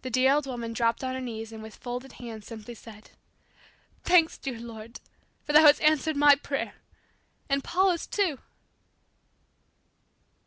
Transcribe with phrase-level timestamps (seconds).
[0.00, 3.10] The dear old woman dropped on her knees and with folded hands simply said,
[4.02, 5.00] "Thanks, dear Lord,
[5.44, 6.76] for Thou hast answered my prayer,
[7.50, 8.38] and Paula's too!"